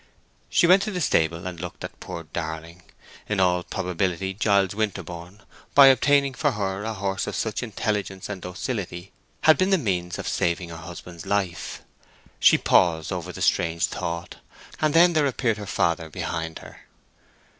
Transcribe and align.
She 0.49 0.65
went 0.65 0.81
to 0.81 0.89
the 0.89 0.99
stable 0.99 1.45
and 1.45 1.59
looked 1.59 1.83
at 1.83 1.99
poor 1.99 2.23
Darling: 2.23 2.81
in 3.29 3.39
all 3.39 3.61
probability 3.61 4.33
Giles 4.33 4.73
Winterborne, 4.73 5.43
by 5.75 5.89
obtaining 5.89 6.33
for 6.33 6.53
her 6.53 6.83
a 6.83 6.95
horse 6.95 7.27
of 7.27 7.35
such 7.35 7.61
intelligence 7.61 8.27
and 8.27 8.41
docility, 8.41 9.11
had 9.41 9.59
been 9.59 9.69
the 9.69 9.77
means 9.77 10.17
of 10.17 10.27
saving 10.27 10.69
her 10.69 10.77
husband's 10.77 11.27
life. 11.27 11.83
She 12.39 12.57
paused 12.57 13.11
over 13.11 13.31
the 13.31 13.43
strange 13.43 13.85
thought; 13.85 14.37
and 14.79 14.95
then 14.95 15.13
there 15.13 15.27
appeared 15.27 15.57
her 15.59 15.67
father 15.67 16.09
behind 16.09 16.57
her. 16.65 16.87